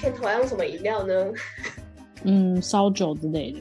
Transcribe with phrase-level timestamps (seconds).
[0.00, 1.14] 片头要用什么饮料呢？
[2.24, 3.60] 嗯，烧酒之类的，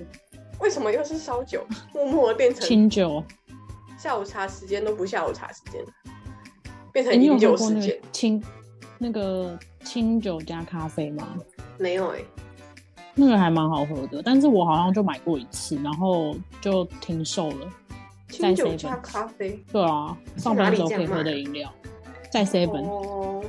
[0.61, 1.65] 为什么又是烧酒？
[1.93, 3.21] 默默的变成清酒。
[3.97, 5.83] 下午茶时间都不下午茶时间，
[6.93, 8.07] 变成饮酒时间个。
[8.13, 8.43] 清
[8.97, 11.35] 那个清酒加咖啡吗？
[11.77, 12.19] 没有哎、
[13.15, 17.67] 那个还蛮好喝的，但是我好像就买过一次，然后就停售了。
[18.29, 19.61] 清酒加咖啡。
[19.71, 21.73] 对啊，上班的时候可以喝的饮料，
[22.31, 23.43] 在 Seven，、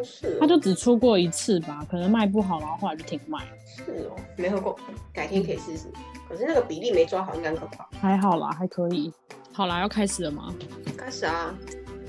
[0.00, 3.38] 哦，不是它就只出过一次吧，可能卖不好，然后后来就停卖。
[3.66, 4.78] 是哦，没喝过，
[5.12, 5.86] 改天可以试试。
[6.28, 7.88] 可是那个比例没抓好，应该很可怕。
[8.00, 9.12] 还好啦，还可以。
[9.52, 10.54] 好啦，要开始了吗
[10.96, 11.54] 开始啊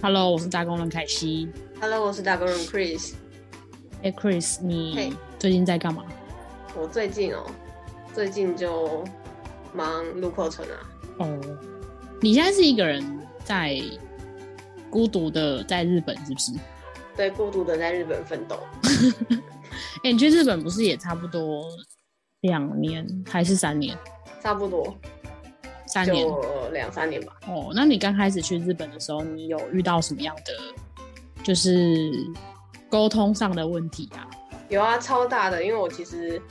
[0.02, 1.50] ？Hello，我是打工人凯西。
[1.80, 3.14] ，Hello，我是打工人 Chris。
[4.04, 6.06] 哎、c h r i s 你最近在干嘛？
[6.80, 7.46] 我最近哦，
[8.14, 9.04] 最近就
[9.74, 10.76] 忙路口城啊。
[11.18, 11.40] 哦，
[12.22, 13.04] 你现在是一个人
[13.44, 13.80] 在
[14.90, 16.52] 孤独的在日本，是不是？
[17.16, 18.58] 对，孤独的在日本奋斗。
[20.04, 21.66] 哎、 你去日本不是也差不多
[22.42, 23.98] 两年还是三年？
[24.42, 24.96] 差不多
[25.86, 27.34] 三年就两三年吧。
[27.48, 27.72] 哦。
[27.76, 30.54] 那你刚开始去日本的时候，你有遇到什么样的
[31.44, 32.12] 就是
[32.90, 34.28] 沟通上的问题啊？
[34.70, 36.42] 有啊，超大的，因为我其实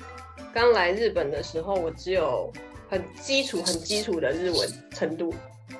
[0.52, 2.52] 刚来日本的时候，我只有
[2.88, 5.34] 很基础、很基础的日文程度，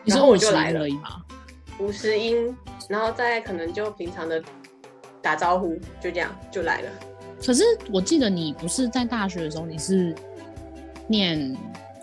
[0.05, 1.23] 你说我就来了而已吗？
[1.79, 2.57] 五十音，
[2.89, 4.43] 然后再可能就平常的
[5.23, 6.91] 打招呼，就这样就来了。
[7.45, 10.15] 可是我记得你不是在大学的时候，你是
[11.07, 11.57] 念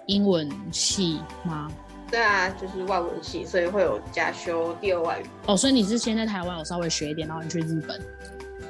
[0.07, 1.71] 英文系吗？
[2.09, 5.25] 对啊，就是外文系，所以会有加修第二外语。
[5.45, 8.01] 哦，所以你是先在台湾有稍微学一点，然后你去日本，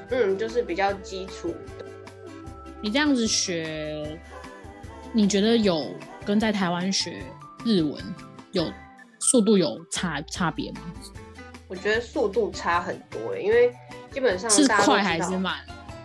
[0.10, 1.86] 嗯，就是比较基础的。
[2.82, 4.20] 你这样子学，
[5.14, 5.92] 你觉得有
[6.26, 7.22] 跟在台湾学
[7.64, 8.04] 日文
[8.52, 8.66] 有
[9.20, 10.82] 速度有差差别吗？
[11.68, 13.72] 我觉得速度差很多欸，因为
[14.12, 15.58] 基本上是大家都快还是慢？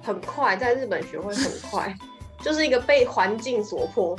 [0.02, 1.96] 很快，在日本学会很快，
[2.42, 4.18] 就是一个被环境所迫。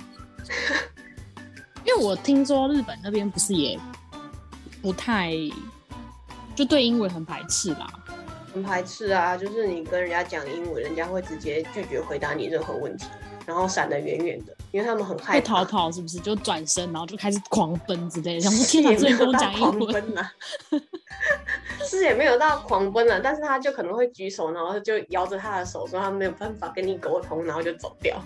[1.86, 3.78] 因为我听说日本那边不是也
[4.82, 5.34] 不太
[6.56, 7.88] 就对英文很排斥啦。
[8.54, 13.08] 很排斥啊，就是你跟人家讲英文，人家会直接拒绝回答你任何问题，
[13.46, 15.64] 然后闪得远远的，因为他们很害会怕。
[15.64, 16.18] 逃跑是不是？
[16.18, 18.42] 就转身，然后就开始狂奔之类的。
[18.42, 20.04] 想说天哪，这人跟我讲英狂文，
[21.88, 28.20] 是也没有到狂奔啊，但是他就可能会举手，然后就摇着他的手说他没有办法跟你沟通，然后就走掉。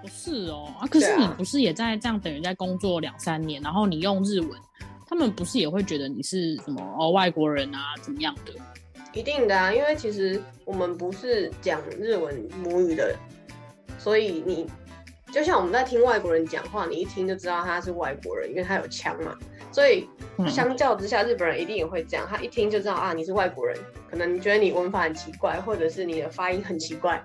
[0.00, 0.86] 不是哦啊。
[0.86, 4.50] 可是你不是也在这样等于在工作两三年，然后你用日文，
[5.06, 8.52] 他们不是也会觉得你是什么哦外国人啊怎么样的？
[9.12, 13.14] 一定的啊，因为其实我们不是讲日文母语的，
[13.98, 14.66] 所以你
[15.32, 19.36] 就像我们在听外国人讲话，你一听就知道他是外国人，因为他有腔嘛。
[19.72, 20.08] 所以
[20.38, 23.76] 嗯相较之下，日本人一定也会这样，他一听就知道啊你是外国人，
[24.10, 27.22] 可能你觉得你文法很奇怪，或者是你的发音很奇怪，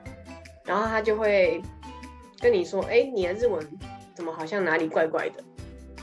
[0.63, 1.61] 然后他就会
[2.39, 3.67] 跟你说，哎、你的日文
[4.13, 5.43] 怎么好像哪里怪怪的？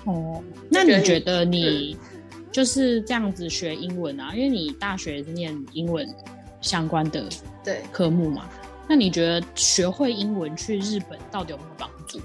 [0.05, 1.97] 哦，那你你觉得你
[2.51, 4.33] 就是这样子学英文啊？
[4.35, 6.05] 因为你大学是念英文
[6.61, 7.25] 相关的
[7.63, 8.49] 对，科目嘛，
[8.89, 12.21] 那你觉得学会英文去日本到底有没有帮助？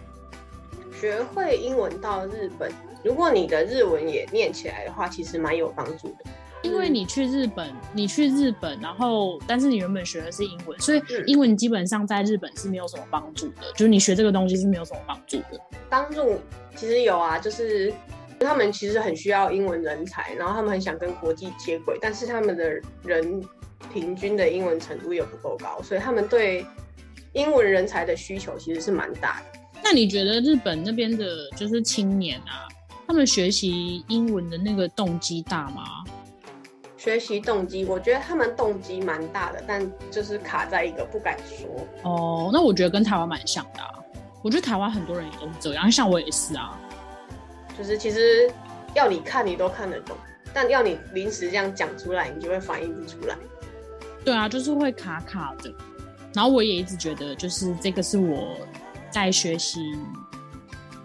[1.00, 2.72] 学会英文到日本，
[3.04, 6.26] 如果你的日文也念起来的话，其实蛮有帮助的。
[6.64, 15.62] 因为你去日本，你去日本，然后但是你原本学的是英文，所以嗯英文基本上在日本是没有什么帮助的，就是你学这个东西是没有什么帮助的。
[15.88, 16.40] 帮助
[16.76, 17.94] 其实有啊，就是
[18.40, 22.70] 他们其实很需要英文人才，然后他们很想跟国际接轨，但是他们的
[23.04, 23.44] 人
[23.94, 26.66] 平均的英文程度又不够高，所以他们对
[27.34, 29.60] 英文人才的需求其实是蛮大的。
[29.84, 32.68] 那你觉得日本那边的就是青年啊，
[33.08, 35.84] 他们学习英文的那个动机大吗？
[36.98, 41.88] 学习动机，我觉得他们动机蛮大的，但就是卡在一个不敢说。
[42.04, 43.94] 哦，那我觉得跟台湾蛮像的、啊。
[44.44, 46.80] 我觉得台湾很多人也都是这样，像我也是啊。
[47.78, 48.52] 就是其实
[48.96, 50.18] 要你看你都看得懂，
[50.54, 53.38] 但要你临时这样讲出来，你就会反应不出来。
[54.26, 55.74] 对啊，就是会卡卡的。
[56.34, 58.58] 然后我也一直觉得，就是这个是我
[59.10, 59.80] 在学习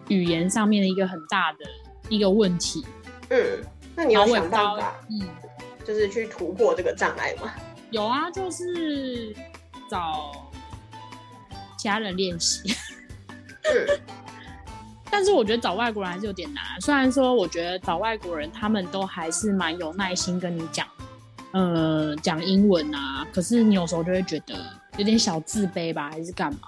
[0.08, 1.58] 语言上面的一个很大的
[2.08, 2.84] 一个问题。
[3.30, 3.38] 嗯，
[3.94, 5.28] 那你有然后我也不知道想办法，嗯，
[5.84, 7.52] 就是去突破这个障碍吗？
[7.90, 9.34] 有啊，就是
[9.90, 10.50] 找
[11.78, 12.74] 家人练习。
[13.62, 14.00] 嗯，
[15.12, 16.64] 但是我觉得找外国人还是有点难。
[16.80, 20.88] 虽然说，我觉得找外国人他们都还是蛮有耐心跟你讲，
[21.52, 23.26] 呃，讲英文啊。
[23.30, 24.54] 可是你有时候就会觉得
[24.96, 26.60] 有点小自卑吧，还是干嘛？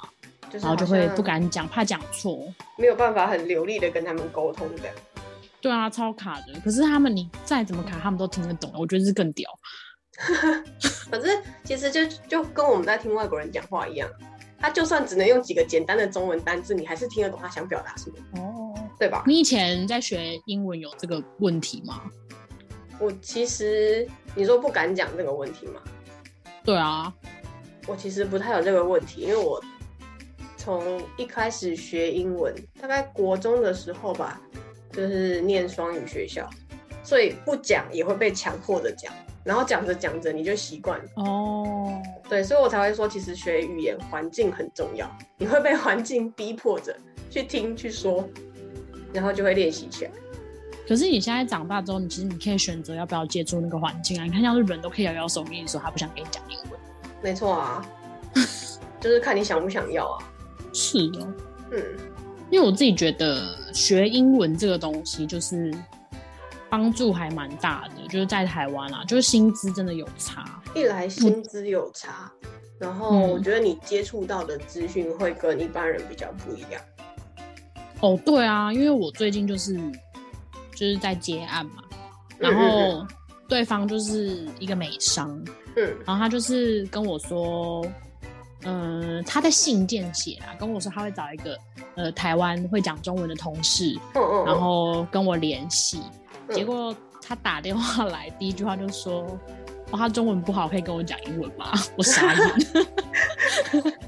[0.50, 2.46] 就是然后就会不敢讲，怕讲错。
[2.76, 4.90] 没有办法很流利的跟他们沟通的。
[5.62, 6.60] 对啊，超卡的。
[6.62, 8.70] 可是他们你再怎么卡，他们都听得懂。
[8.76, 9.50] 我觉得是更屌。
[11.10, 14.06] 反正其实就就跟我们在听外国人讲话一样，
[14.64, 19.22] 他就算只能用几个简单的中文单字，你还是听得懂他想表达什么，哦，对吧？
[19.26, 22.00] 你以前在学英文有这个问题吗？
[22.98, 25.82] 我其实你说不敢讲这个问题吗？
[26.64, 27.12] 对啊，
[27.86, 29.62] 我其实不太有这个问题，因为我
[30.56, 34.40] 从一开始学英文，大概国中的时候吧，
[34.90, 36.48] 就是念双语学校，
[37.02, 39.12] 所以不讲也会被强迫着讲，
[39.44, 41.04] 然后讲着讲着你就习惯了。
[41.16, 46.96] 哦，对，所以我才会说，其实学语言环境很重要，你会被环境逼迫着
[47.30, 48.26] 去听去说，
[49.12, 50.10] 然后就会练习起来。
[50.88, 54.24] 可是你现在长大之后，你其实你可以选择要不要接触那个环境啊。
[54.24, 56.80] 你看，像日本人都可以摇摇手跟你说他不想跟你讲英文。
[57.22, 57.86] 没错啊，
[59.00, 60.18] 就是看你想不想要啊。
[60.74, 61.32] 是哦，
[61.70, 61.82] 嗯，
[62.50, 65.72] 因为我自己觉得学英文这个东西就是
[66.74, 70.60] 帮助还蛮大的，就是在台湾啊，就是薪资真的有差。
[70.74, 72.28] 一来薪资有差，
[72.80, 76.82] 然后嗯我觉得你接触到的资讯会跟一般人比较不一样。
[78.00, 79.78] 哦，对啊，因为我最近就是
[80.74, 81.84] 就是在接案嘛，
[82.38, 83.06] 然嗯后
[83.48, 85.30] 对方就是一个美商，
[85.76, 87.86] 嗯然后他就是跟我说，
[88.64, 91.56] 嗯、他在信件写啊，跟我说他会找一个
[91.94, 96.00] 呃台湾会讲中文的同事，嗯嗯，然后跟我联系。
[96.48, 96.54] 嗯。
[96.54, 99.38] 结果他打电话来，第一句话就说
[99.90, 102.86] ：“哦，他中文不好，可以跟我讲英文吗？” 我傻眼，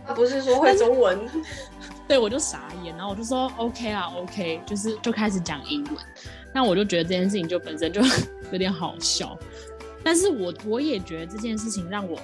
[0.06, 1.18] 他不是说会中文，
[2.06, 5.94] 对我就傻眼，然后我就说 OK 啊，OK，就是就开始讲英文。
[6.54, 8.00] 那我就觉得这件事情就本身就
[8.50, 9.36] 有点好笑，
[10.02, 12.18] 但是我我也觉得这件事情让我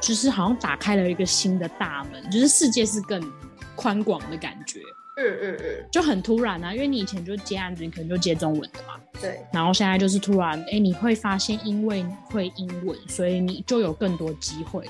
[0.00, 3.20] 就是好像打开了一个新的大门，就是世界是更
[3.74, 4.80] 宽广的感觉，
[5.16, 14.86] 嗯嗯嗯，就很突然啊，因为你以前就接案子，你可能就接中文的嘛，对，然后现在就是突然，哎，你会发现，因为你会英文，所以你就有更多机会。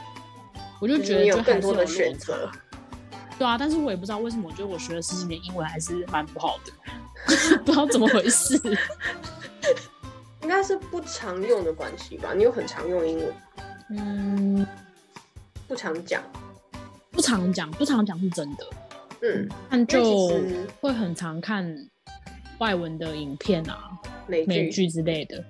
[0.81, 2.51] 我就觉得就还是更多的选择。
[3.39, 6.73] 对啊，但是我也不知道为什么，我觉得我学了十几年英文还是蛮不好的，
[7.65, 8.61] 不知道怎么回事。
[10.43, 12.35] 应该是不常用的关系吧？
[12.35, 13.35] 你有很常用英文，
[13.91, 14.67] 嗯，
[15.69, 16.23] 不常讲。
[17.11, 18.67] 不常讲，不常讲是真的，
[19.35, 20.41] 嗯，但就
[20.81, 21.67] 会很常看
[22.59, 23.91] 外文的影片啊、
[24.27, 25.43] 美剧，之类的。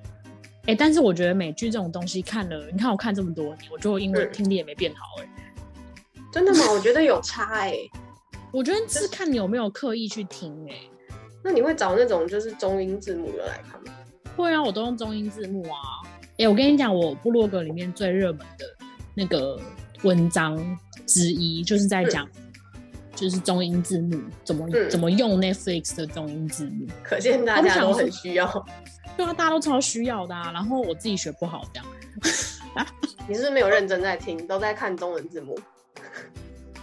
[0.67, 5.28] 哎、但是我觉得美剧这种东西看了，你看我看这么多年，我觉得我英文嗯听力也没变好、哎、
[6.32, 6.73] 真的吗？
[6.73, 7.75] 我觉得有差哎、
[8.52, 10.75] 我觉得是看你有没有刻意去听、哎。
[11.44, 13.93] 那你会找那种就是中英字幕的来看吗？
[14.37, 15.78] 会啊，我都用中英字幕啊。
[16.38, 18.67] 哎、我跟你讲，我部落格里面最热门的
[19.14, 19.58] 那个
[20.02, 20.58] 文章
[21.06, 22.28] 之一，就是在讲，
[23.16, 26.86] 就是中英字幕怎么、嗯怎么用 Netflix 的中英字幕。
[27.02, 28.46] 可见大家都很需要。
[29.16, 30.52] 对啊，大家都超需要的啊。
[30.52, 32.86] 然后我自己学不好，这样
[33.26, 35.58] 你是不是没有认真在听，都在看中文字幕？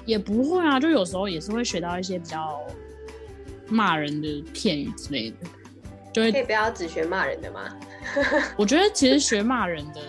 [0.06, 0.80] 也不会啊。
[0.80, 2.59] 就有时候也是会学到一些比较
[3.68, 5.38] 骂人的片语之类的，
[6.12, 7.69] 就会可以不要只学骂人的吗？
[8.57, 10.01] 我觉得其实学骂人的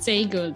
[0.00, 0.52] 这一个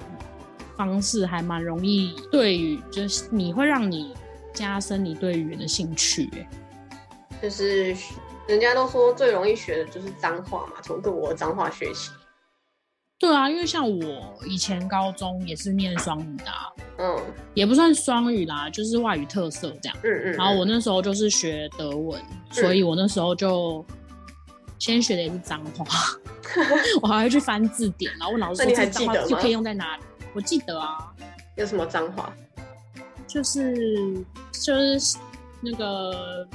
[0.76, 4.14] 方式还蛮容易对于，就是你会让你
[4.56, 6.48] 加深你对语言的兴趣、欸。
[7.42, 7.94] 就是
[8.48, 12.10] 人家都说最容易学的就是脏话嘛，从各国的脏话学起。
[13.18, 17.18] 对啊，因为像我以前高中也是念双语的、啊，嗯
[17.54, 19.96] 也不算双语啦，就是外语特色这样。
[20.02, 20.32] 嗯嗯。
[20.32, 22.20] 然后我那时候就是学德文，
[22.50, 23.84] 所以我那时候就
[24.78, 25.86] 先学的也是脏话，
[27.00, 30.02] 我还会去翻字典，然后问老师说这脏话记得可以用在哪里。
[30.34, 31.12] 我记得啊，
[31.56, 32.30] 有什么脏话？
[33.26, 35.18] 就是就是
[35.60, 36.46] 那个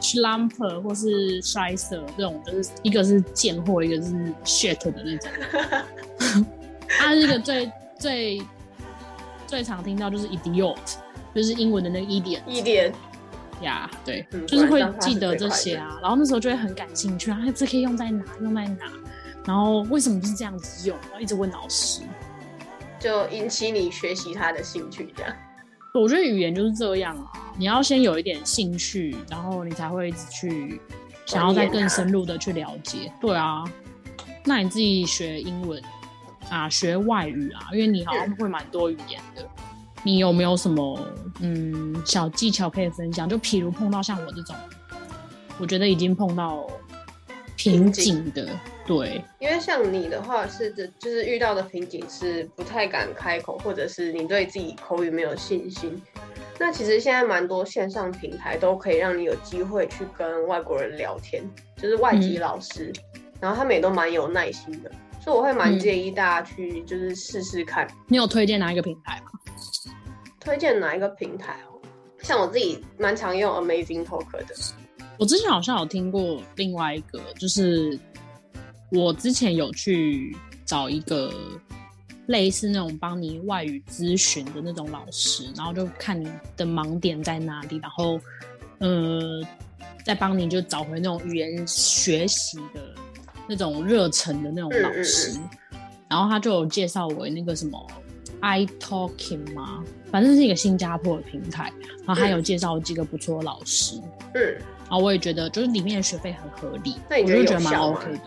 [0.00, 4.12] slumper 或是 shiser 这种，就是一个是贱货，一个是
[4.44, 6.46] shit 的那种。
[6.88, 8.42] 他是一个最最
[9.46, 10.76] 最常听到就是 idiot，
[11.34, 12.92] 就是英文的那个 idiot 一点
[13.62, 15.98] 呀对，嗯就是会记得这些啊。
[16.00, 18.24] 然后那时候就会很感兴趣啊，哎这可以用在哪？
[18.40, 18.84] 用在哪？
[19.44, 20.96] 然后为什么是这样子用？
[21.02, 22.02] 然后一直问老师。
[22.98, 25.32] 就引起你学习他的兴趣，这样。
[26.00, 30.80] 我觉得语言就是这样啊，你要先有一点兴趣，然后你才会一直去
[31.24, 33.12] 想要再更深入的去了解。
[33.20, 33.64] 对啊，
[34.44, 35.82] 那你自己学英文
[36.50, 39.44] 啊，学外语啊，因为你好像会蛮多语言的，
[40.02, 40.98] 你有没有什么
[41.40, 43.28] 嗯小技巧可以分享？
[43.28, 44.54] 就譬如碰到像我这种，
[45.58, 46.66] 我觉得已经碰到
[47.56, 48.48] 瓶颈的，
[48.86, 56.00] 对，因为像你的话是的，就是遇到的瓶颈是不太敢开口，或者是你对自己口语没有信心。
[56.58, 61.42] 那其实现在蛮多线上平台都可以让你有机会去跟外国人聊天，
[61.76, 62.92] 就是外籍老师，
[63.40, 64.90] 然后他们也都蛮有耐心的，
[65.20, 67.86] 所以我会蛮嗯建议大家去就是试试看。
[68.08, 69.32] 你有推荐哪一个平台吗？
[70.40, 71.76] 推荐哪一个平台哦？
[72.22, 74.54] 像我自己蛮常用 Amazing Talk 的。
[75.18, 77.98] 我之前好像有听过另外一个，就是
[78.90, 81.32] 我之前有去找一个
[82.26, 88.20] 类似那种帮你外语咨询的那种老师，然后就看你的盲点在哪里，然后
[88.78, 89.42] 呃，
[90.04, 92.80] 再帮你就找回那种语言学习的
[93.48, 95.38] 那种热忱的那种老师。
[96.08, 97.84] 然后他就有介绍我那个什么
[98.40, 99.82] i Talking 吗？
[100.12, 101.72] 反正是一个新加坡的平台，
[102.04, 104.00] 然后他有介绍几个不错的老师。
[104.34, 108.20] 嗯，然后我也觉得就是里面的学费很合理，那你觉得我就觉得蛮 OK 的。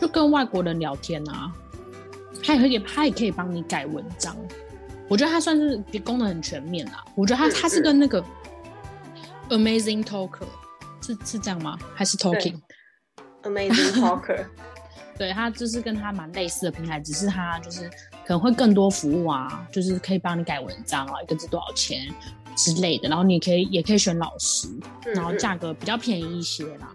[0.00, 1.52] 就跟外国人聊天啊，
[2.42, 4.36] 他也可以，他也可以帮你改文章。
[5.08, 7.04] 我觉得他算是功能很全面啦。
[7.14, 8.22] 我觉得他嗯他是跟那个
[9.48, 10.44] Amazing Talker
[11.00, 11.78] 是是这样吗？
[11.94, 14.44] 还是 Talking？Amazing Talker，
[15.18, 17.88] 对，他就是跟他蛮类似的平台，只是他就是
[18.26, 22.06] 可能会更多服务啊，就是可以帮你改文章啊，一个字多少钱
[22.54, 24.68] 之类的，然后你可以也可以选老师，
[25.06, 26.94] 嗯然后嗯价格比较便宜一些啦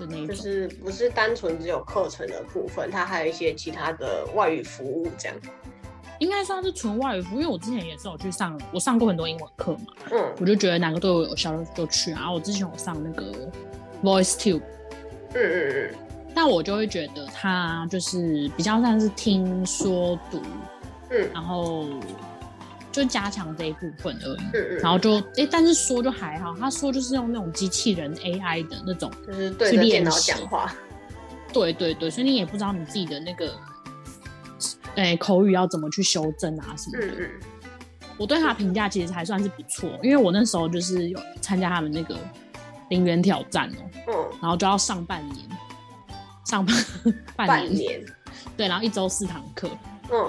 [0.00, 0.34] 的那一种。
[0.34, 5.36] 就是不是单纯只有课程的部分，它还有一些其他的外语服务这样。
[6.18, 12.18] 应该算是纯外语服务，因为我之前也是有去上，我上过很多英文课嘛，嗯我就觉得哪个对我有效就就去啊。
[12.18, 13.32] 然后我之前有上那个
[14.02, 14.62] Voice Tube，
[15.34, 15.94] 嗯嗯
[16.34, 20.42] 但我就会觉得它就是比较像是听说读，
[21.08, 21.86] 嗯然后
[22.92, 24.40] 就加强这一部分而已。
[24.52, 30.74] 嗯嗯，然后就哎，但是说就还好，他说就是用那种机器人 AI 的那种，就是对着电脑讲话。
[31.52, 33.52] 对对对，所以你也不知道你自己的那个，
[34.96, 37.06] 哎口语要怎么去修正啊什么的。
[37.06, 37.30] 嗯嗯
[38.16, 42.14] 我对他的评价其实还算是不错，因为我那时候就是有参加他们那个
[42.90, 45.48] 零元挑战哦，嗯，然后就要上半年，
[46.44, 46.76] 上半
[47.34, 48.00] 半年半年。
[48.58, 49.70] 对，然后一周四堂课，
[50.12, 50.28] 嗯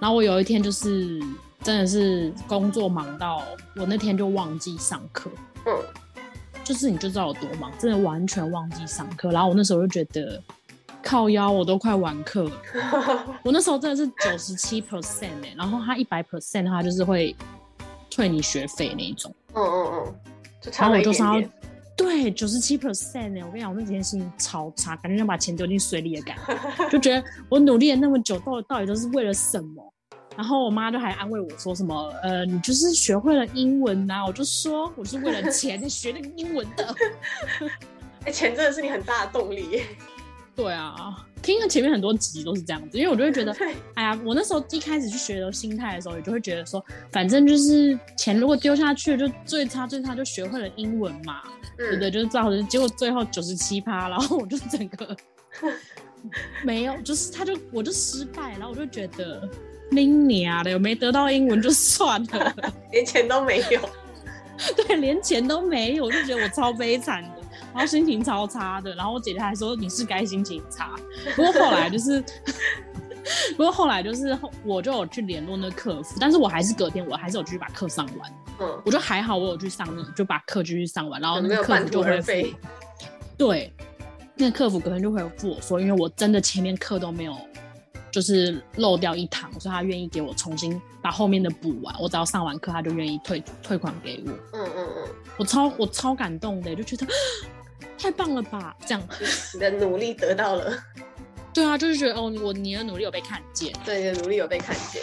[0.00, 1.18] 然后我有一天就是
[1.62, 3.42] 真的是工作忙到
[3.76, 5.30] 我那天就忘记上课，
[5.66, 5.72] 嗯
[6.64, 9.30] 就是你就知道有多忙，真的完全忘记上课。
[9.30, 10.40] 然后我那时候就觉得
[11.02, 12.52] 靠腰，我都快完课了。
[13.42, 17.34] 我那时候真的是九十七 percent 哎，然后他一百 percent 他就是会
[18.08, 19.34] 退你学费那一种。
[19.54, 20.14] 嗯嗯嗯，
[20.60, 21.50] 就然差了一点后我就上到点。
[21.96, 29.92] 对九十七 percent 哎，我跟你讲，我那几天心情超差，感觉想把钱丢进水里的感觉，就觉得我努力了那么久，到底到底都是为了什么？
[30.36, 36.94] 然后我妈就还安慰我说什么，呃，你就是学会了英文呐、我就说我是为了钱 学那个英文的。
[38.24, 39.84] 哎，钱真的是你很大的动力耶。
[40.54, 43.56] 对啊，听了前面很多集都是这样子，因为我就会觉得，
[43.94, 51.42] 哎呀，我那时候一开始去学的心态的时候，也就会觉得说，反正就是钱如果丢下去，就最差最差就学会了英文嘛，
[51.78, 52.10] 对不对？
[52.10, 55.16] 嗯，就是造成结果最后九十七趴，然后我就整个
[56.62, 59.48] 没有，就是他就我就失败，然后我就觉得
[59.90, 62.54] 拎你啊的，有没得到英文就算了，
[62.92, 63.80] 连钱都没有。
[64.76, 67.30] 对，连钱都没有，我就觉得我超悲惨的，
[67.72, 68.94] 然后心情超差的。
[68.94, 70.94] 然后我姐姐还说你是该心情差，
[71.34, 72.22] 不过后来就是，
[73.56, 78.30] 不过后来就是后我就有去联络那个客服，但是我还是隔天我还是有继续把课上完。
[78.60, 82.32] 嗯，我觉得还好，我有去上，就把课继续上完，然后那个客服就回复。
[83.38, 83.72] 对，
[84.34, 87.34] 那个客服隔天就回复我说，因为我真的前面课都没有。
[88.10, 91.94] 就是漏掉一堂，所以他愿意给我重新把后面的补完。
[92.00, 94.32] 我只要上完课，他就愿意退退款给我。
[94.52, 97.06] 嗯嗯嗯，我超我超感动的，就觉得
[97.98, 98.76] 太棒了吧？
[98.86, 99.02] 这样
[99.54, 100.72] 你的努力得到了，
[101.54, 103.72] 对啊，就是觉得哦，我你的努力有被看见。
[103.84, 105.02] 对，你的努力有被看见。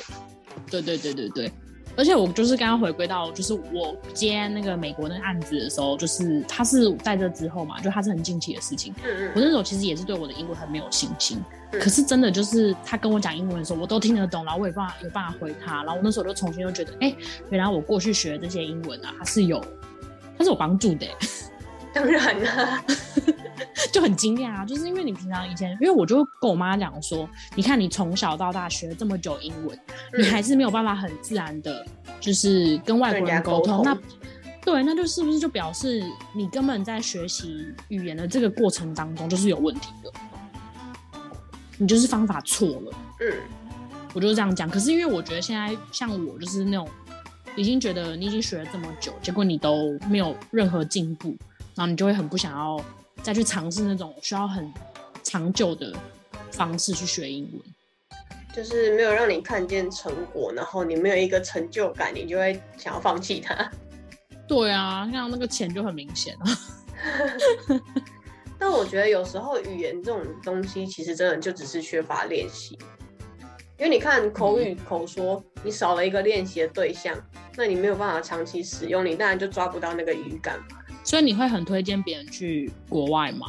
[0.70, 1.52] 对对对对对，
[1.96, 8.94] 而且我就是刚刚回归到，就是我接那个美国那个案子的时候，就是他是在这之后嘛，就他是很近期的事情。
[9.04, 17.16] 嗯嗯我那时候其实也是对我的英文很没有信心，嗯可是真的就是他跟我讲英文的时候，我都听得懂，然后我也办法有办法回他，然后我那时候就重新又觉得，哎、
[17.50, 19.64] 原来我过去学的这些英文啊，它是有
[20.38, 21.16] 它是有帮助的、欸
[21.94, 22.84] 当然啦、
[23.92, 29.76] 就很惊讶啊，就是因为你平常以前，因为我就跟我妈讲说，你看你从小到大学了这么久英文，
[30.14, 30.22] 嗯。
[30.22, 31.84] 你还是没有办法很自然的，
[32.20, 33.98] 就是跟外国人沟通，那
[34.64, 36.04] 对，那就是不是就表示
[36.36, 40.12] 你根本在学习语言的这个过程当中就是有问题的，
[41.78, 42.92] 你就是方法错了。
[43.22, 43.34] 嗯
[44.14, 44.68] 我就是这样讲。
[44.70, 46.90] 可是因为我觉得现在像我就是那种
[47.56, 51.36] 已经觉得你已经学了这么久，结果你都没有任何进步，
[51.76, 52.84] 然后你就会很不想要
[53.22, 54.74] 再去尝试那种需要很
[55.24, 55.94] 长久的
[56.52, 57.62] 方式去学英文。
[58.56, 63.70] 就是没有让你看见成果，然后你没有一个成就感，你就会想要放弃它。
[64.48, 66.46] 对啊，像那个钱就很明显啊。
[68.60, 72.78] 但我觉得有时候语言这种东西，其实真的就只是缺乏练习。
[73.78, 77.16] 因为你看口语口说，你少了一个练习的对象，
[77.56, 80.78] 那你没有办法长期使用，你当然就抓不到那个语感嘛。
[81.04, 83.48] 所以你会很推荐别人去国外吗？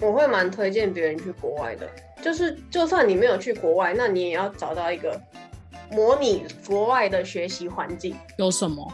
[0.00, 1.88] 我会蛮推荐别人去国外的，
[2.22, 5.20] 就是就算你没有去国外，那你也要找到一个
[5.90, 8.16] 模拟国外的学习环境。
[8.38, 8.90] 有什么？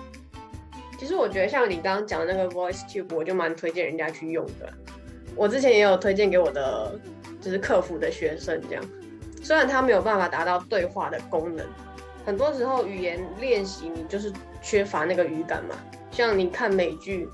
[0.99, 4.75] 其实我觉得像你刚刚讲的那个 Voice Tube，我就蛮推荐人家去用的。
[5.39, 6.99] 我之前也有推荐给我的
[7.41, 8.85] 就是客服的学生，这样
[9.41, 11.65] 虽然他没有办法达到对话的功能，
[12.27, 15.77] 很多时候语言练习你就是缺乏那个语感嘛。
[16.11, 17.29] 像你看美剧，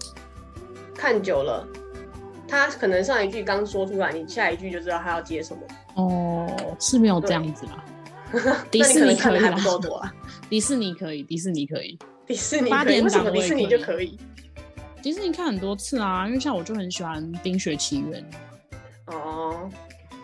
[0.94, 1.66] 看久了，
[2.46, 5.62] 他可能上一句刚说出来，你下一句就知道他要接什么。
[5.94, 7.84] 哦，是没有这样子啦。
[8.70, 10.12] 迪士尼可以啦看的还不，够多啊。
[10.50, 14.18] 迪士尼可以，迪士尼可以，迪士尼八，点为什么档迪士尼就可以？
[15.04, 18.24] 迪士尼看很多次啊，因为像我就很喜欢《冰雪奇缘》，
[19.14, 19.68] 哦，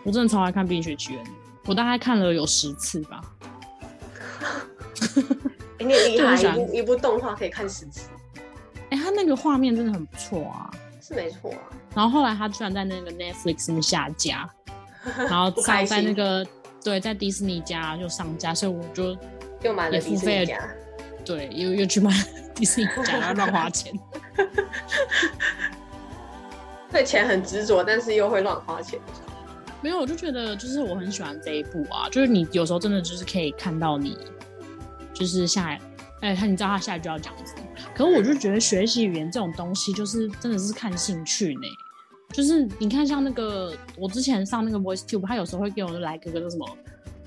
[0.03, 1.23] 我真的超爱看《冰雪奇缘》，
[1.67, 3.21] 我大概看了有十次吧。
[5.77, 8.09] 欸 你很厉害， 一部一部动画可以看十次，
[8.89, 10.71] 哎、它那个画面真的很不错啊。
[10.99, 11.59] 是没错啊。
[11.93, 14.49] 然后后来他居然在那个 Netflix 上面下架，
[15.29, 15.87] 然后不开心。
[15.95, 16.43] 上在那个
[16.83, 19.15] 对在迪士尼家就上架，所以我就
[19.61, 20.41] 又买了迪士也付费了。
[20.41, 20.75] 尼家，
[21.25, 22.11] 对又又去买
[22.55, 23.93] 迪士尼家，然后 乱花钱。
[26.91, 28.99] 对钱很执着，但是又会乱花钱。
[29.81, 34.17] 没有，我就觉得就是我很喜欢这一部啊，就是你有时候真的就是可以看到你，
[35.13, 35.77] 就是下，
[36.19, 37.63] 哎，他你知道他下一句要讲什么，
[37.95, 41.61] 可是我就觉得学习语言这种东西，就是真的是看兴趣呢。
[42.33, 46.77] 就是你看，像那个我之前上那个 Voice Tube，他有时候会给我来个个什么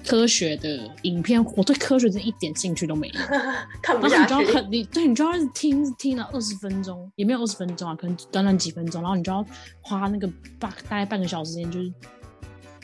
[0.07, 3.15] 科学的影片，我对科学真的一点兴趣都没有。
[3.83, 9.45] 看不下去然后你就要，很，你对你就要听，听了二十分钟，也没有二十分钟啊，可能短短几分钟，然后你就要
[9.81, 10.27] 花那个
[10.59, 11.93] 半大概半个小时时间，就是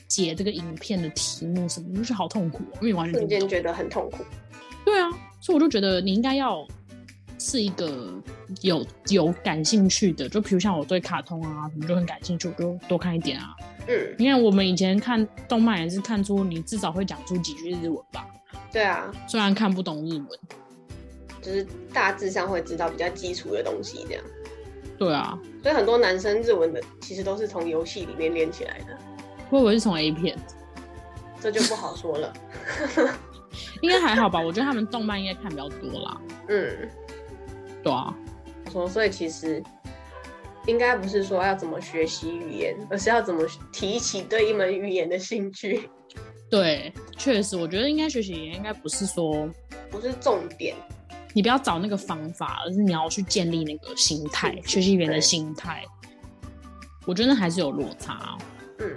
[0.08, 3.28] 解这个影片的题目什么，就是好痛苦、哦，因为完全瞬。
[3.28, 4.24] 间觉得很痛苦。
[4.84, 6.66] 对啊，所以我就觉得你应该要
[7.40, 8.12] 是一个
[8.60, 13.56] 有有感兴趣的，就比如像我对卡通啊什么就很感兴趣，我就多看一点啊。
[13.88, 18.26] 嗯，你看我们以前看动漫也是看出你至少会讲出几句日文吧，
[18.70, 20.28] 对啊，虽然看不懂日文。
[21.40, 24.22] 就是大致上会知道比较基础的东西这样。
[24.98, 28.94] 对啊，所以很多男生日文的其实都是从游戏里面练起来的，
[29.48, 30.38] 会不会是从 A 片？
[31.40, 32.30] 这就不好说了。
[33.80, 36.20] 应该还好吧，我觉得他们动漫应该看比较多啦。
[36.48, 36.90] 嗯，
[37.82, 38.14] 对啊，
[38.70, 39.62] 说所以其实
[40.66, 45.88] 应该不是说要怎么学习语言，而是要怎么提起对一门语言的兴趣，
[46.50, 49.48] 对，确实，我觉得应该学习语言应该不是说
[49.90, 50.76] 不是重点。
[51.32, 55.84] 你不要找那个方法，而是你要去建立那个心态，学习语言的心态。
[57.06, 58.38] 我觉得还是有落差、哦。
[58.80, 58.96] 嗯，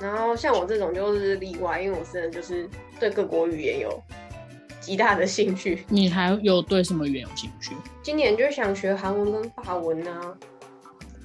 [0.00, 2.66] 然后像我这种就是例外，因为我真的就是
[2.98, 4.02] 对各国语言有
[4.88, 5.84] 极大的兴趣。
[5.88, 7.76] 你还有对什么语言有兴趣？
[8.02, 10.34] 今年就想学韩文跟法文啊，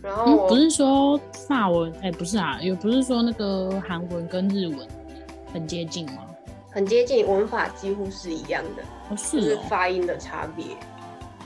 [0.01, 4.85] 然后嗯，不是说法文，哎、不是啊，也不是说那个韩文跟日文
[5.53, 6.25] 很接近吗？
[6.71, 10.65] 很接近，文法几乎是一样的，哦，就是发音的差别，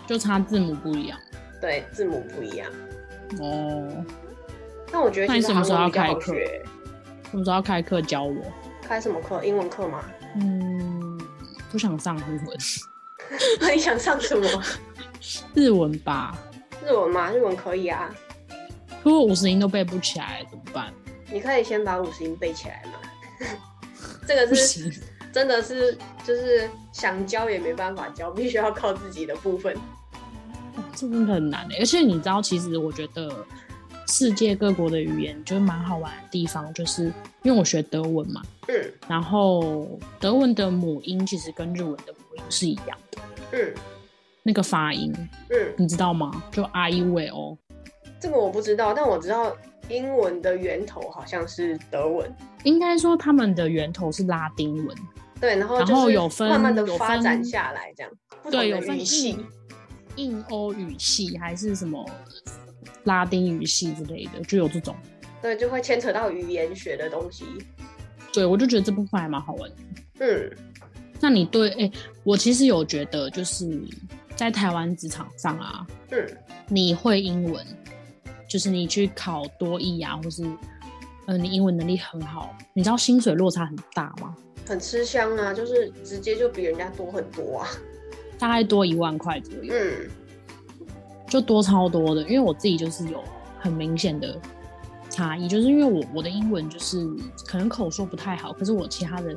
[0.07, 1.19] 就差字母不一样。
[1.61, 2.67] 对，字母不一样。
[3.39, 4.03] 哦，
[4.91, 6.33] 那我觉得那你什么时候要开课。
[7.29, 8.35] 什么时候要开课教我？
[8.81, 9.43] 开什么课？
[9.45, 10.03] 英文课吗？
[10.35, 10.96] 嗯，
[11.71, 12.57] 不想上日文，
[13.59, 14.63] 那你想上什么？
[15.53, 16.37] 日文吧。
[16.85, 17.31] 日文吗？
[17.31, 18.09] 日文可以啊，
[19.03, 20.93] 如果五十音都背不起来怎么办？
[21.31, 23.47] 你可以先把五十音背起来嘛。
[24.25, 24.91] 这个不是行，
[25.33, 29.75] 真的是就是想教也没办法教，必须要靠自己的部分。
[30.95, 31.75] 这真的很难的。
[31.75, 33.45] 欸而且你知道，其实我觉得
[34.07, 37.05] 世界各国的语言就是蛮好玩的地方，就是
[37.43, 38.75] 因为我学德文嘛，嗯
[39.07, 39.87] 然后
[40.19, 43.19] 德文的母音其实跟日文的母音是一样的，
[43.51, 43.73] 嗯
[44.43, 45.13] 那个发音
[45.49, 46.43] 嗯，你知道吗？
[46.51, 47.57] 就 I U V O。
[48.19, 49.55] 这个我不知道，但我知道
[49.89, 52.33] 英文的源头好像是德文。
[52.63, 54.97] 应该说他们的源头是拉丁文，
[55.39, 58.11] 对，然后然后有分慢慢的发展下来，这样
[58.49, 59.45] 对，有分语系印。
[60.15, 62.03] 印欧语系还是什么
[63.07, 64.95] 拉丁语系之类的，就有这种。
[65.41, 67.45] 对，就会牵扯到语言学的东西。
[68.31, 69.75] 对，我就觉得这部分还蛮好玩的。
[70.19, 70.51] 嗯
[71.19, 71.91] 那你对，哎、
[72.23, 73.81] 我其实有觉得，就是
[74.35, 77.65] 在台湾职场上啊，嗯，你会英文，
[78.47, 80.45] 就是你去考多译啊，或是
[81.25, 84.35] 呃，你英文能力很好，你知道薪水落差很大吗？
[84.67, 87.67] 很吃香啊，就是直接就比人家多很多啊。
[88.37, 90.09] 大概多一万块左右，嗯
[91.27, 92.21] 就多超多的。
[92.23, 93.23] 因为我自己就是有
[93.59, 94.39] 很明显的
[95.09, 97.05] 差异，就是因为我我的英文就是
[97.45, 99.35] 可能口说不太好，可是我其他的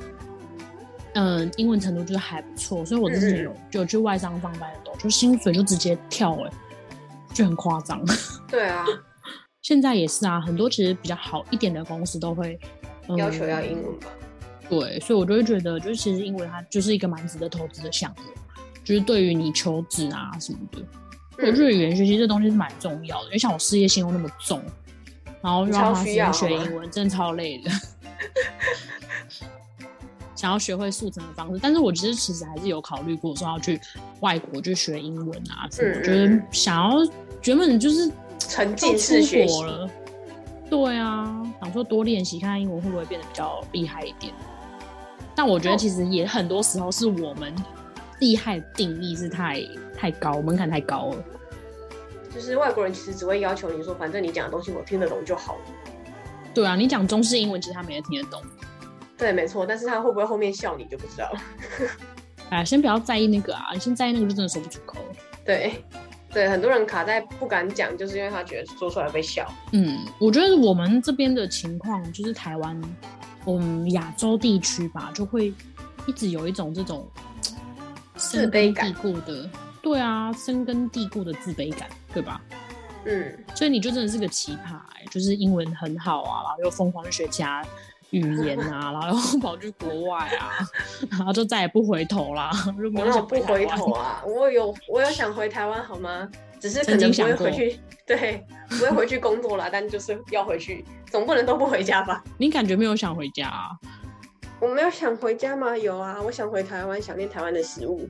[1.15, 6.51] 嗯、英文程度就是还不错，所以我之前有就有去外商上班的时候，就薪水就直接跳哎、
[7.35, 8.01] 就很夸张。
[8.47, 8.87] 对啊，
[9.61, 12.59] 现在也是啊，很多其实比较好一点的公司都会、
[13.09, 14.07] 嗯要求要英文吧。
[14.69, 18.23] 对，所以我就会觉得，就是其实英文它就是一个蛮值得投资的项目，
[18.85, 20.79] 就是对于你求职啊什么的，
[21.41, 24.63] 我觉嗯，得语言学习这东西是蛮重要的，因为像我事业心又那么重，
[25.41, 27.71] 然后又要花时间学英文，真的超累的。
[30.35, 33.79] 想要学会速成的方式，但是我其实其实还是有考虑过说要去
[34.21, 36.99] 外国去学英文啊什么，嗯嗯就是嗯想要
[37.45, 39.53] 原本就是沉浸式学习。
[39.53, 39.91] 国了，
[40.71, 44.33] 对啊，想说多练习，看看英文会不会变得比较厉害一点。
[45.35, 45.77] 但我觉得哦。
[45.79, 47.55] 其实也很多时候是我们
[48.21, 49.61] 厉害的定义是太
[49.97, 51.25] 太高，门槛太高了。
[52.33, 55.63] 就是外国人其实只会要求你说，反正你讲的东西我听得懂就好了。
[56.55, 58.41] 对啊，你讲中式英文，其实他们也听得懂。
[59.19, 61.41] 对，没错，但是他会不会后面笑你就不知道了。
[62.51, 65.17] 哎，先不要在意那个啊，你先在意那个就真的说不出口了。
[65.45, 65.85] 对，
[66.33, 69.47] 对，很多人卡在不敢讲，就是因为他觉得说出来被笑。
[69.73, 72.81] 嗯，我觉得我们这边的情况就是台湾，
[73.45, 75.53] 我们亚洲地区吧，就会
[76.07, 77.09] 一直有一种这种
[78.21, 79.49] 自卑感蒂固的，
[79.83, 82.41] 对啊，深根蒂固的自卑感，对吧？
[83.07, 87.65] 嗯，所以你就真的是个奇葩、欸，就是英文很好啊，然后又疯狂去学其他
[88.11, 90.59] 语言啊， 然后又跑去国外啊，
[91.11, 94.23] 然后就再也不回头啦，就没有想我有不回头啊？
[94.27, 96.29] 我有，我有想回台湾好吗？
[96.61, 102.23] 只是可曾能经想过不会回去，对，不会回去工作啦，但就是要回去，总不能都不回家吧？
[102.37, 103.71] 你感觉没有想回家、啊？
[104.61, 105.77] 我没有想回家吗？
[105.77, 108.09] 有啊，我想回台湾，想念台湾的食物。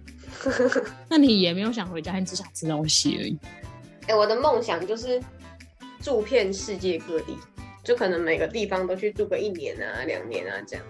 [1.08, 3.38] 那你也没有想回家，你只想吃东西而已。
[4.08, 5.22] 哎、我的梦想就是
[6.00, 7.36] 住遍世界各地，
[7.84, 10.84] 就可能每个地方都去住个一年啊、两年啊这样，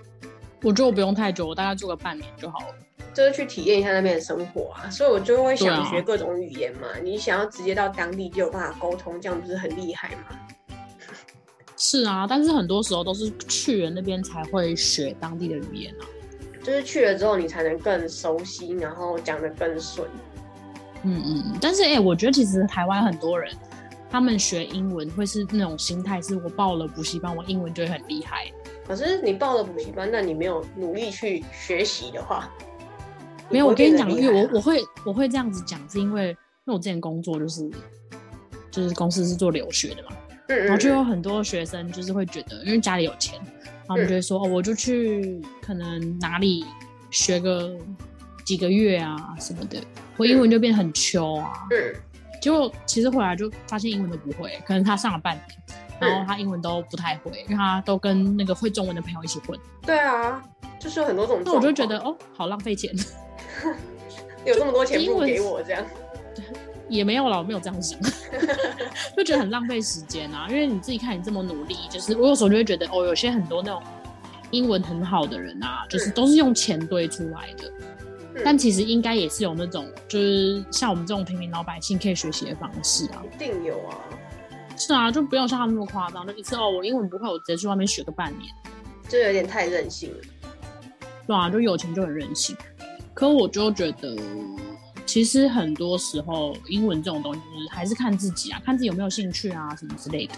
[0.63, 2.75] 我觉得我不用太久，我大概住个半年就好了。
[3.13, 4.89] 就是去体验一下那边的生活啊。
[4.89, 6.87] 所以我就会想学各种语言嘛。
[7.03, 10.39] 你想要直接到当地就有办法沟通，这样不是很厉害吗？
[11.83, 16.05] 是啊，但是很多时候都是去了那边才会学当地的语言啊。
[16.63, 20.07] 就是去了之后，你才能更熟悉，然后讲的更顺。
[21.05, 23.51] 嗯嗯，嗯但是哎、我觉得其实台湾很多人，
[24.11, 28.53] 他们学英文会是那种心态，是我报了补习班，我英文就会很厉害。
[28.87, 32.53] 可是你报了补习班，那你没有努力去学习的话，
[33.49, 37.71] 没有，我跟你讲，因为我我我会我会这样子讲，是因为因为我之前工作就是
[38.71, 40.11] 就是公司是做留学的嘛，
[40.57, 46.65] 然后就有嗯很多学生就是会觉得，因为家里有钱，然后他们就会说、哦，我就去可能哪里
[47.11, 47.77] 学个
[48.45, 49.79] 几个月啊什么的，
[50.17, 51.53] 我英文就变得很秋啊。
[51.71, 51.95] 嗯，
[52.41, 55.45] 结果其实回来就发现英文都不会，可能他上了半年，
[56.01, 59.59] 然后他英文都不太会，因为他都跟那个会中文的朋友一起混。
[59.83, 60.43] 对啊，
[60.79, 61.53] 就是有很多种那。
[61.53, 62.93] 我就觉得哦，好浪费钱，
[64.45, 65.85] 有这么多钱不给我这样。
[66.91, 67.99] 也没有了，我没有这样想，
[69.17, 70.47] 就觉得很浪费时间啊。
[70.51, 73.83] 因为你自己看你这么努力，就是我有时候就会觉得哦，有些很多那种
[74.51, 77.73] 英文很好的人啊，就是嗯都是用钱堆出来的。
[78.35, 83.23] 嗯但其实应该也是有那种，就是像我们这种平民老百姓可以学习的方式啊。
[83.35, 83.99] 一定有啊，
[84.77, 88.51] 是啊，就不要像他们那么夸张，就一次哦，我英文不会，我直接去外面学个半年。
[89.09, 90.17] 就有点太任性了。
[91.27, 92.57] 对啊，就有钱就很任性。
[93.13, 94.17] 可我就觉得，
[95.11, 100.35] 其实很多时候英文这种东西，就是还是看自己啊，看自己有没有兴趣啊，什么之类的。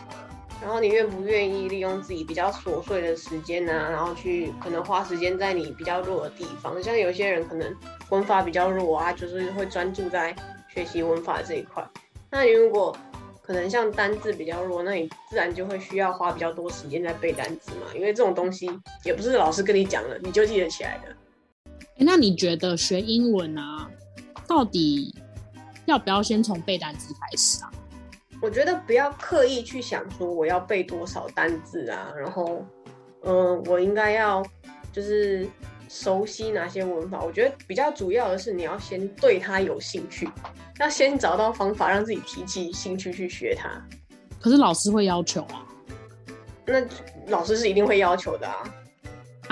[0.62, 7.70] 然后你愿不愿意利用自己比较琐碎的时间呢、然后去可能花时间在你比较弱的地方，像有些人可能
[8.08, 10.34] 文法比较弱啊，就是会专注在
[10.72, 11.86] 学习文法这一块。
[12.30, 12.96] 那你如果
[13.42, 18.70] 可能像单字比较弱，那你自然就会需要花比较多时间在背单字嘛，因为这种东西
[19.04, 21.14] 也不是老师跟你讲了你就记得起来的。
[21.98, 23.88] 那你觉得学英文啊，
[24.52, 25.14] 到底
[25.86, 27.72] 要不要先从背单词开始啊？
[28.42, 32.62] 我觉得不要刻意去想说我要背多少单字啊，然后，
[33.22, 34.44] 嗯、我应该要
[34.92, 35.48] 就是
[35.88, 37.22] 熟悉哪些文法。
[37.22, 40.28] 我觉得比较主要的是你要先对它有兴趣，
[40.78, 43.70] 要先找到方法让自己提起兴趣去学它。
[44.38, 45.64] 可是老师会要求啊，
[46.66, 46.78] 那
[47.28, 48.62] 老师是一定会要求的啊，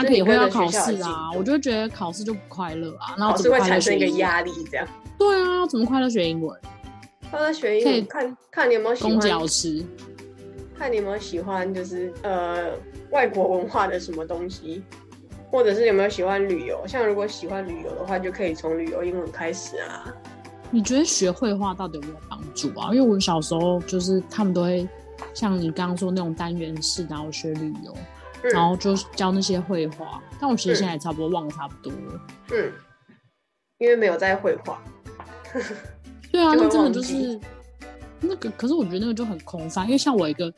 [0.02, 1.30] 他、也会要考试啊。
[1.36, 4.06] 我就觉得考试就不快乐啊，然后老师会产生一个。
[4.18, 4.86] 压力，这样。
[5.18, 6.58] 对啊，怎么快乐学英文？
[7.30, 9.20] 快乐学英文，看看你有没有喜公欢。
[10.76, 12.72] 看你有没有喜欢，就是呃
[13.10, 14.82] 外国文化的什么东西，
[15.50, 16.82] 或者是有没有喜欢旅游。
[16.86, 20.12] 像如果喜欢旅游的话，就可以从旅游英文开始啊。
[20.70, 22.92] 你觉得学绘画到底有没有帮助啊？
[22.92, 24.88] 因为我小时候就是他们都会
[25.34, 27.94] 像你刚刚说那种单元式，然后学旅游，
[28.42, 28.50] 嗯。
[28.52, 30.22] 然后就教那些绘画。
[30.40, 32.20] 但我其实现在也差不多忘了差不多了。
[32.52, 32.72] 嗯，
[33.78, 34.82] 因为没有在绘画，
[36.32, 37.38] 对啊， 那真的就是
[38.20, 40.52] 那个，可是我觉得那个就很空泛，因为像我一个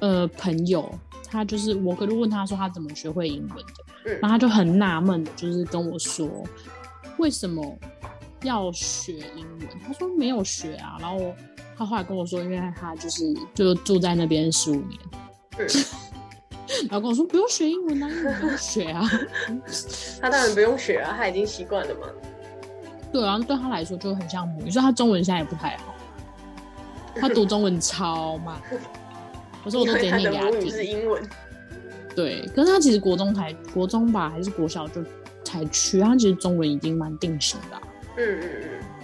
[0.00, 0.90] 呃朋友，
[1.30, 4.12] 他就是我可就问他说他怎么学会英文的，嗯。
[4.20, 6.28] 然后他就很纳闷，就是跟我说
[7.18, 7.78] 为什么
[8.42, 9.68] 要学英文？
[9.86, 11.34] 他说没有学啊，然后
[11.76, 13.24] 他后来跟我说，因为他就是
[13.54, 15.00] 就住在那边十五年，
[15.58, 15.66] 嗯，
[16.82, 19.02] 然后跟我说不用学英文啊，英文不用学啊，
[20.20, 22.06] 他当然不用学啊，他已经习惯了嘛。
[23.12, 25.94] 对啊，对他来说就很像母语，所以他中文现在也不太好，
[27.14, 28.60] 他读中文超慢，
[29.64, 30.70] 可是我都给他听。
[30.70, 31.22] 是英文，
[32.14, 35.02] 对，可是他其实国中才国中吧，还是国小就
[35.44, 37.82] 才去，他其实中文已经蛮定型的啊、
[38.18, 38.50] 嗯嗯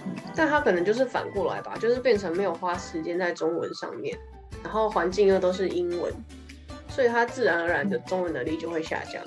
[0.05, 4.15] 嗯，但他可能就是反过来吧，就是变成没有花时间在中文上面，
[4.63, 6.13] 然后环境又都是英文，
[6.93, 9.23] 所以他自然而然的中文能力就会下降。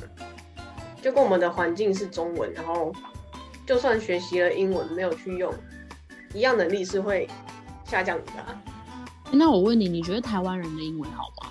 [1.03, 2.93] 就跟我们的环境是中文，然后
[3.67, 5.53] 就算学习了英文没有去用，
[6.33, 7.29] 一样能力是会
[7.85, 8.63] 下降的啊、
[9.33, 11.51] 那我问你，你觉得台湾人的英文好吗？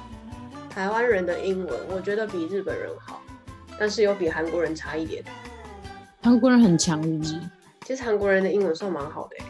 [0.69, 3.21] 台湾人的英文，我觉得比日本人好，
[3.77, 5.23] 但是又比韩国人差一点。
[6.21, 7.39] 韩国人很强，是不是？
[7.85, 9.45] 其实韩国人的英文算蛮好的、欸，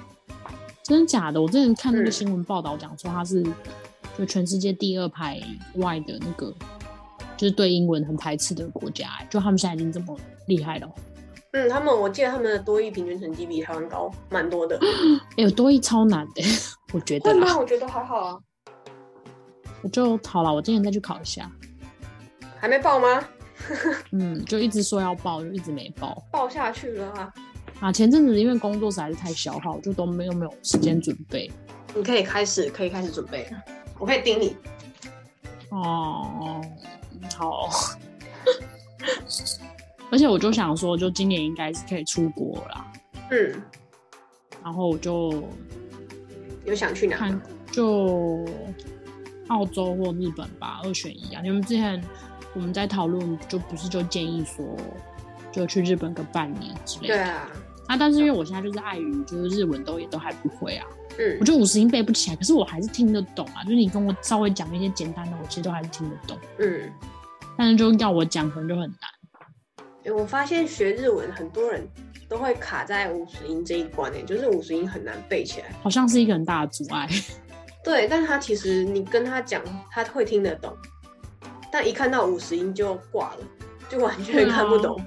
[0.84, 1.42] 真的假的？
[1.42, 3.44] 我之前看那个嗯新闻报道讲说他是
[4.18, 5.42] 就全世界第二排
[5.76, 6.54] 外的那个，
[7.38, 10.92] 就是对英文很排斥的国家、欸就他们现在已经这么厉害了哦。
[11.52, 14.78] 嗯，他们我记得他们的多益平均成绩比台湾高蛮多的。
[15.38, 16.44] 哎、 有多益超难的、
[16.94, 17.58] 我觉得会吗？
[17.58, 18.38] 我觉得还好啊。
[19.82, 21.50] 我就好了，我今年再去考一下。
[22.58, 23.24] 还没报吗？
[24.12, 26.22] 嗯，就一直说要报，就一直没报。
[26.32, 27.34] 报下去了啊！
[27.80, 31.50] 啊，前阵子因为工作实在是太消耗，就都没有没有时间准备。
[31.94, 33.85] 你可以开始，可以开始准备了。
[34.00, 34.56] 我可以盯你。
[35.70, 36.62] 哦，
[37.36, 37.68] 好。
[40.12, 42.94] 而且我就想说，就今年应该是可以出国啦，
[43.32, 43.62] 嗯，
[44.64, 45.44] 然后我就
[46.64, 47.18] 有想去哪？
[47.18, 48.46] 看就
[49.48, 51.42] 澳洲或日本吧，二选一啊。
[51.44, 52.02] 你们之前
[52.54, 54.64] 我们在讨论，就不是就建议说，
[55.52, 57.16] 就去日本个半年之类的。
[57.16, 57.50] 对啊，
[57.88, 60.86] 啊，但是因为我现在就是碍于就是日文都也都还不会啊，
[61.20, 63.64] 嗯我，就五十音背不起来，可是我还是听得懂啊。
[63.64, 66.38] 就是你跟我稍微讲一些简单的，我其实都还是听得懂。
[66.60, 66.92] 嗯。
[67.58, 69.00] 但是就要我讲，可能就很难。
[70.04, 71.88] 欸我发现学日文很多人
[72.30, 75.68] 都会卡在五十音这一关诶，就是五十音很难背起来。
[75.82, 77.08] 好像是一个很大的阻碍。
[77.84, 80.76] 对，但他其实你跟他讲，他会听得懂，
[81.72, 83.38] 但一看到五十音就挂了，
[83.90, 85.00] 就完全看不懂。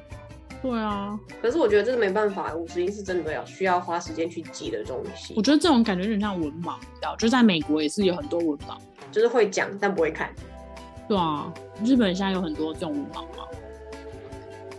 [0.60, 7.14] 对啊，可是我觉得这个没办法，五十音是真的要需要花时间去记的东西我，觉得这种感觉有点像文盲，你知道？
[7.16, 8.76] 就在美国也是有很多文盲。
[9.12, 10.30] 就是会讲但不会看。
[11.08, 11.52] 对啊，
[11.84, 13.46] 日本现在有很多这种文盲嘛，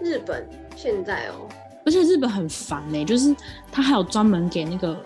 [0.01, 1.47] 日本现在哦，
[1.85, 3.35] 而且日本很烦呢、就是
[3.71, 5.01] 他还有专门给那个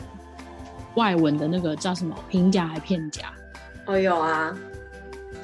[0.96, 3.32] 外文的那个叫什么平假还片假，
[3.86, 4.58] 哦有啊，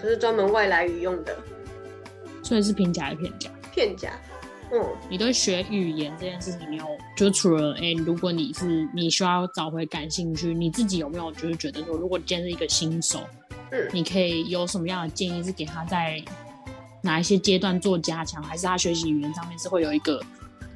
[0.02, 1.38] 就是专门外来语用的
[2.44, 3.50] 所以是平假还片假。
[3.72, 4.12] 片假。
[4.72, 13.20] 嗯，你对学语言这件事情，你有就除了哎、如果你是你需要找回感兴趣，你自己有没有就是觉得说，如果今天是一个新手，
[13.72, 16.24] 嗯你可以有什么样的建议是给他在
[17.02, 20.22] 哪一些阶段做加强，还是他学习语言上面是会有一个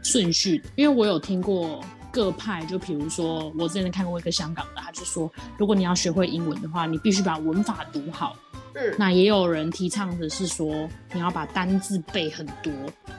[0.02, 0.70] 顺序的？
[0.76, 8.36] 因为我有听过各派，就比如说我之前看过一个香港的，他就说，如果你要学会英文的话，你必须把文法读好。
[8.76, 12.72] 嗯那也有人提倡的是说，你要把单字背很多，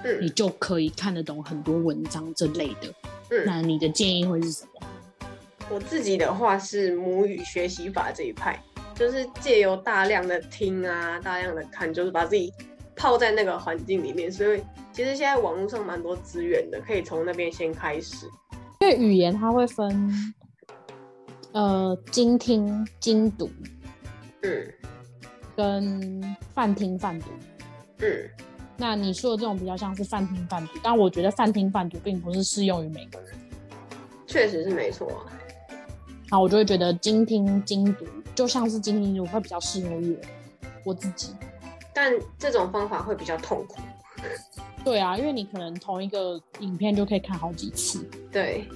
[0.04, 2.92] 嗯你嗯就可以看得懂很多文章这类的。
[3.30, 4.86] 嗯，那你的建议会是什么？
[5.70, 8.62] 我自己的话是母语学习法这一派，
[8.94, 12.52] 就是借由大量的听啊，大量的看，就是把自己
[12.94, 14.30] 泡在那个环境里面。
[14.30, 14.62] 所以
[14.92, 18.26] 其实现在网络上蛮多资源的，可以从那边先开始。
[18.80, 20.34] 因为语言它会分，
[21.52, 23.48] 呃，精听、精读
[24.42, 24.68] 嗯
[25.56, 27.26] 跟泛听、泛读。
[28.00, 28.06] 嗯，
[28.76, 33.34] 那你说的这种比较像是泛听、泛读，但我觉得泛听、泛读并不是适用于每个人。
[34.26, 35.26] 确实是没错啊。
[36.30, 40.18] 那我就会觉得精听、精读就像是精听、精读会比较适用于
[40.84, 41.34] 我自己。
[41.92, 43.76] 但这种方法会比较痛苦。
[44.84, 48.66] 对啊，因为你可能同一个影片就可以看好几次，对，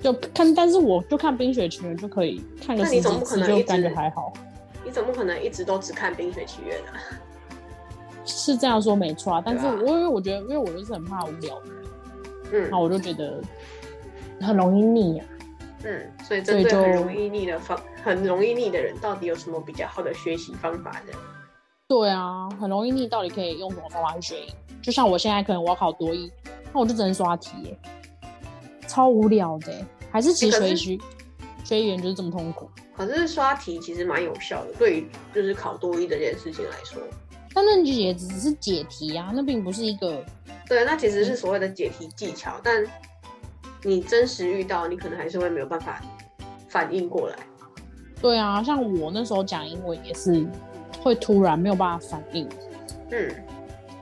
[0.00, 4.32] 就看，但是我就看《冰雪奇缘》就可以看个十几次，能就感觉还好。
[4.84, 7.00] 你怎么可能一直都只看《冰雪奇缘》啊。
[8.26, 11.84] 是这样说没错啊，但是我因为我觉得，因为我就是很怕无聊的人，
[12.52, 13.42] 嗯那我就觉得
[14.40, 15.26] 很容易腻啊。
[15.84, 21.12] 嗯，所以针对很容易腻的方，很容易腻的人，到底有什么比较好的学习方法呢？
[21.86, 24.46] 对啊，很容易腻，到底可以用什么方法去学？
[24.80, 26.32] 就像我现在可能我要考多一，
[26.72, 27.78] 那我就只能刷题耶，
[28.88, 29.84] 超无聊的耶。
[30.10, 31.00] 还是其实学语
[31.62, 32.70] 学语言就是这么痛苦？
[32.96, 37.02] 可是刷题其实蛮有效的，对于就是考多一这件事情来说。
[37.52, 40.24] 但那也只是解题啊，那并不是一个。
[40.66, 42.84] 对，那其实是所谓的解题技巧，但
[43.82, 46.02] 你真实遇到，你可能还是会没有办法
[46.68, 47.36] 反应过来。
[48.20, 50.46] 对啊，像我那时候讲英文也是
[51.02, 52.48] 会突然没有办法反应。
[53.10, 53.43] 嗯。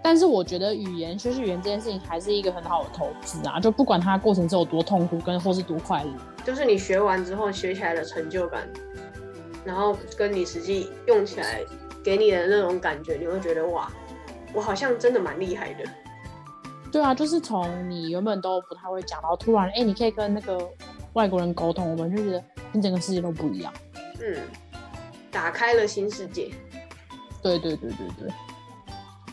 [0.02, 6.10] 但是我觉得语言学习语言这件事情还是一个很好的投资啊，就不管它过程是有多痛苦，跟或是多快乐，
[6.44, 8.68] 就是你学完之后学起来的成就感，
[9.64, 11.60] 然后跟你实际用起来。
[12.04, 13.88] 给你的那种感觉，你会觉得哇，
[14.52, 15.84] 我好像真的蛮厉害的。
[16.90, 20.68] 对啊，就是从你原本都不太会讲，然后突然哎，你可以跟那个
[21.12, 23.72] 外国人沟通，我们就觉得跟整个世界都不一样。
[24.20, 24.36] 嗯，
[25.30, 26.50] 打开了新世界。
[27.40, 28.32] 对对对对对。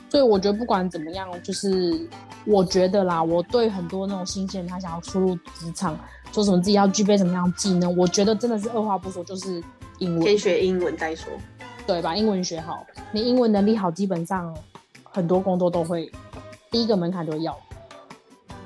[0.10, 2.00] 所以我觉得不管怎么样，就是
[2.46, 5.98] 我觉得啦，我对很多那种新鲜人，他想要初入职场，
[6.32, 9.64] 说什么自己要具备什么样的技能，我觉得真的是二话不说就是
[10.00, 11.32] 英文，先学英文再说。
[11.86, 14.56] 对，把英文学好，你英文能力好，基本上
[15.04, 16.12] 很多工作都会
[16.70, 17.58] 第一个门槛就要。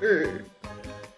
[0.00, 0.28] 嗯，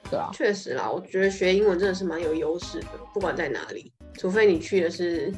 [0.09, 5.33] 对啊，确实啦，我觉得学英文真的是蛮有优势的，不管在哪里，除非你去的是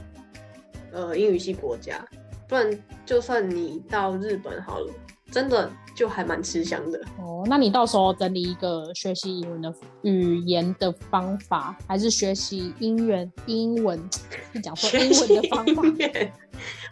[0.92, 2.06] 呃英语系国家，
[2.48, 4.92] 不然就算你到日本好了，
[5.30, 5.70] 真的。
[5.98, 7.44] 就还蛮吃香的哦。
[7.48, 14.00] 那你到时候整理一个学习英文的语言的方法，还是学习英文 英文？
[14.62, 15.82] 讲说英文的方法。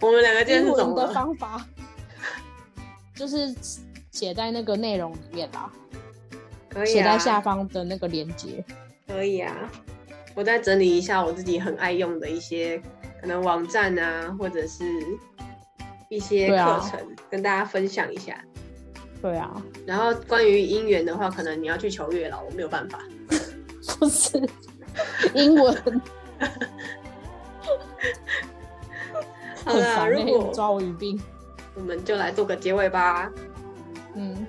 [0.00, 1.64] 我们两个今天是怎么的方法？
[3.14, 3.54] 就是
[4.10, 5.70] 写在那个内容里面啦，
[6.68, 8.64] 可以写在下方的那个链接。
[9.06, 9.70] 可以啊，
[10.34, 12.82] 我再整理一下我自己很爱用的一些
[13.26, 14.84] 可能网站啊，或者是
[16.08, 18.40] 一些课程，跟大家分享一下。
[19.20, 23.00] 对啊，然后关于姻缘的话，可能你要去求月老，我没有办法。
[23.98, 24.40] 不是
[25.34, 26.00] 英文。
[29.64, 31.20] 好了，如果抓我语病，
[31.74, 33.28] 我们就来做个结尾吧。
[34.14, 34.46] 嗯，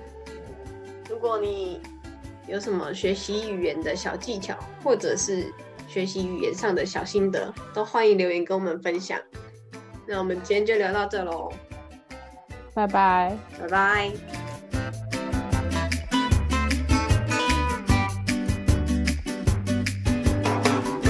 [1.10, 1.80] 如果你
[2.46, 5.52] 有什么学习语言的小技巧，或者是
[5.88, 9.18] 学习语言上的小心得，都欢迎留言跟我们分享。
[10.06, 11.50] 那我们今天就聊到这喽，
[12.74, 14.47] 拜拜，拜拜。